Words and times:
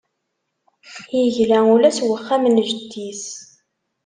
Yegla 1.17 1.59
ula 1.73 1.89
s 1.97 1.99
uxxam 2.11 2.43
n 2.53 2.55
jeddi-s. 2.67 3.23